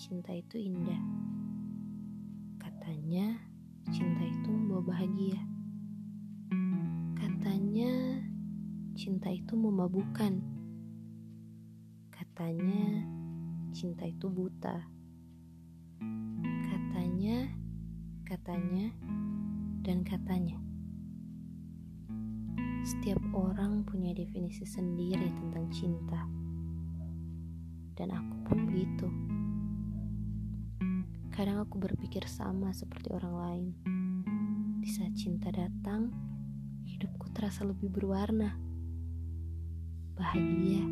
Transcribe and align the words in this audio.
cinta 0.00 0.32
itu 0.32 0.56
indah. 0.56 0.96
Katanya 2.56 3.36
cinta 3.92 4.24
itu 4.24 4.48
membawa 4.48 4.96
bahagia. 4.96 5.36
Katanya 7.20 8.24
cinta 8.96 9.28
itu 9.28 9.52
memabukkan. 9.60 10.40
Katanya 12.08 13.04
cinta 13.76 14.08
itu 14.08 14.32
buta. 14.32 14.88
Katanya, 16.72 17.52
katanya, 18.24 18.96
dan 19.84 20.00
katanya. 20.00 20.56
Setiap 22.88 23.20
orang 23.36 23.84
punya 23.84 24.16
definisi 24.16 24.64
sendiri 24.64 25.28
tentang 25.36 25.68
cinta. 25.68 26.24
Dan 28.00 28.16
aku 28.16 28.34
pun 28.48 28.64
begitu. 28.64 29.39
Kadang 31.30 31.62
aku 31.62 31.78
berpikir 31.78 32.26
sama 32.26 32.74
seperti 32.74 33.10
orang 33.14 33.34
lain. 33.34 33.66
Di 34.82 34.88
saat 34.90 35.14
cinta 35.16 35.48
datang, 35.54 36.10
hidupku 36.84 37.30
terasa 37.32 37.64
lebih 37.64 37.88
berwarna. 37.90 38.54
Bahagia. 40.18 40.84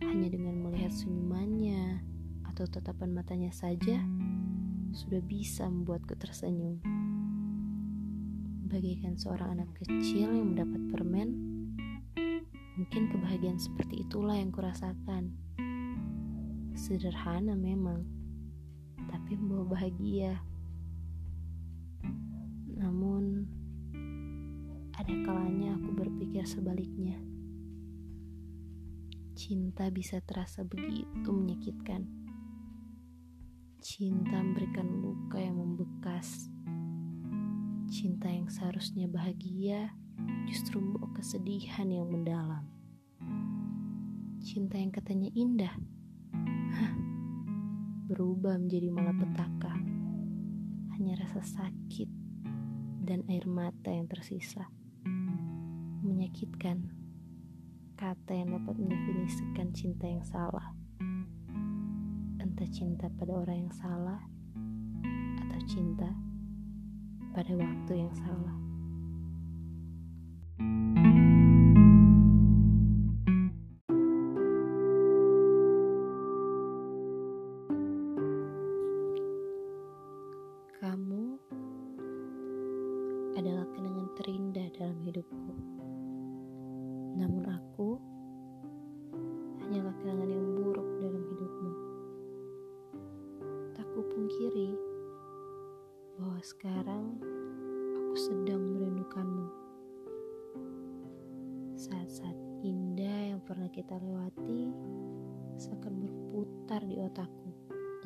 Hanya 0.00 0.28
dengan 0.32 0.64
melihat 0.64 0.90
senyumannya 0.94 2.00
atau 2.48 2.64
tatapan 2.66 3.12
matanya 3.12 3.52
saja, 3.52 4.00
sudah 4.90 5.22
bisa 5.22 5.68
membuatku 5.68 6.16
tersenyum 6.18 6.80
bagaikan 8.70 9.18
seorang 9.18 9.58
anak 9.58 9.70
kecil 9.82 10.30
yang 10.30 10.54
mendapat 10.54 10.78
permen, 10.94 11.28
mungkin 12.78 13.10
kebahagiaan 13.10 13.58
seperti 13.58 14.06
itulah 14.06 14.38
yang 14.38 14.54
kurasakan. 14.54 15.34
Sederhana 16.78 17.58
memang, 17.58 18.06
tapi 19.08 19.38
membawa 19.38 19.78
bahagia. 19.78 20.42
Namun, 22.76 23.48
ada 24.98 25.14
kalanya 25.24 25.80
aku 25.80 25.96
berpikir 25.96 26.44
sebaliknya. 26.44 27.16
Cinta 29.32 29.88
bisa 29.88 30.20
terasa 30.20 30.66
begitu 30.66 31.32
menyakitkan. 31.32 32.04
Cinta 33.80 34.36
memberikan 34.44 34.84
luka 35.00 35.40
yang 35.40 35.56
membekas 35.56 36.52
Cinta 37.90 38.30
yang 38.30 38.46
seharusnya 38.46 39.10
bahagia 39.10 39.90
justru 40.46 40.78
membawa 40.78 41.10
kesedihan 41.10 41.90
yang 41.90 42.06
mendalam. 42.06 42.62
Cinta 44.38 44.78
yang 44.78 44.94
katanya 44.94 45.26
indah, 45.34 45.74
hah, 46.70 46.94
berubah 48.10 48.58
menjadi 48.58 48.90
malapetaka. 48.90 49.70
Hanya 50.98 51.14
rasa 51.22 51.46
sakit 51.46 52.10
dan 53.06 53.22
air 53.30 53.46
mata 53.46 53.94
yang 53.94 54.10
tersisa. 54.10 54.66
Menyakitkan, 56.02 56.90
kata 57.94 58.34
yang 58.34 58.58
dapat 58.58 58.74
mendefinisikan 58.82 59.70
cinta 59.70 60.10
yang 60.10 60.26
salah. 60.26 60.74
Entah 62.42 62.66
cinta 62.74 63.06
pada 63.14 63.30
orang 63.30 63.70
yang 63.70 63.74
salah 63.78 64.18
atau 65.46 65.60
cinta 65.70 66.10
pada 67.30 67.54
waktu 67.54 67.92
yang 67.94 68.14
salah. 68.18 68.69
Hidupku. 85.10 85.52
Namun 87.18 87.42
aku 87.50 87.98
hanyalah 89.66 89.90
kenangan 89.98 90.30
yang 90.30 90.46
buruk 90.54 90.88
dalam 91.02 91.22
hidupmu. 91.26 91.72
Tak 93.74 93.86
kupungkiri 93.90 94.70
bahwa 96.14 96.38
sekarang 96.46 97.18
aku 97.98 98.14
sedang 98.14 98.62
merindukanmu. 98.70 99.46
Saat-saat 101.74 102.38
indah 102.62 103.34
yang 103.34 103.42
pernah 103.42 103.66
kita 103.66 103.98
lewati 103.98 104.70
seakan 105.58 106.06
berputar 106.06 106.86
di 106.86 107.02
otakku, 107.02 107.50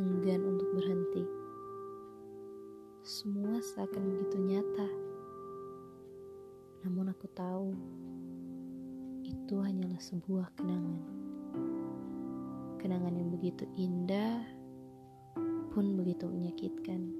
enggan 0.00 0.40
untuk 0.40 0.72
berhenti. 0.72 1.24
Semua 3.04 3.60
seakan 3.60 4.08
begitu 4.08 4.40
nyata. 4.40 5.13
Aku 7.14 7.30
tahu 7.30 7.70
itu 9.22 9.54
hanyalah 9.62 10.02
sebuah 10.02 10.50
kenangan. 10.58 10.98
Kenangan 12.82 13.14
yang 13.14 13.30
begitu 13.30 13.70
indah 13.78 14.42
pun 15.70 15.94
begitu 15.94 16.26
menyakitkan 16.26 17.14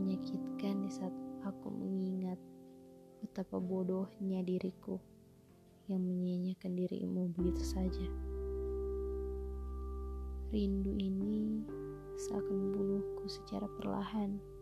menyakitkan 0.00 0.88
di 0.88 0.90
saat 0.92 1.12
aku 1.44 1.68
mengingat 1.68 2.40
betapa 3.20 3.60
bodohnya 3.60 4.40
diriku 4.40 4.96
yang 5.84 6.00
menyanyikan 6.00 6.72
dirimu 6.72 7.28
begitu 7.36 7.60
saja. 7.60 8.08
Rindu 10.48 10.96
ini 10.96 11.60
seakan 12.16 12.56
membunuhku 12.56 13.28
secara 13.28 13.68
perlahan. 13.76 14.55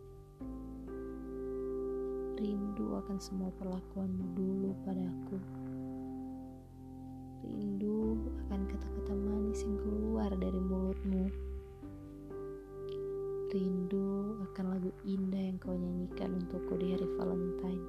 Rindu 2.74 2.98
akan 2.98 3.22
semua 3.22 3.54
perlakuanmu 3.54 4.34
dulu 4.34 4.74
padaku. 4.82 5.38
Rindu 7.46 8.18
akan 8.34 8.66
kata-kata 8.66 9.14
manis 9.14 9.62
yang 9.62 9.78
keluar 9.78 10.34
dari 10.34 10.58
mulutmu 10.58 11.30
rindu 13.54 14.34
akan 14.50 14.74
lagu 14.74 14.90
indah 15.06 15.38
yang 15.38 15.54
kau 15.62 15.78
nyanyikan 15.78 16.34
untukku 16.34 16.74
di 16.74 16.98
hari 16.98 17.06
Valentine. 17.14 17.86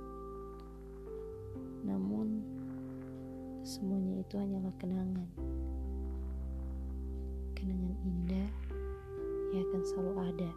Namun, 1.81 2.45
semuanya 3.65 4.21
itu 4.21 4.37
hanyalah 4.37 4.73
kenangan. 4.77 5.25
Kenangan 7.57 7.95
indah 8.05 8.49
yang 9.49 9.65
akan 9.65 9.81
selalu 9.81 10.13
ada 10.29 10.51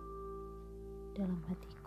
dalam 1.17 1.41
hatiku. 1.49 1.78